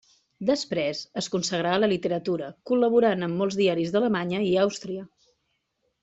Després 0.49 1.01
es 1.21 1.27
consagrà 1.33 1.73
a 1.77 1.81
la 1.83 1.89
literatura, 1.91 2.47
col·laborant 2.71 3.23
en 3.27 3.35
molts 3.41 3.59
diaris 3.63 3.93
d'Alemanya 3.97 4.41
i 4.51 4.53
Àustria. 4.67 5.05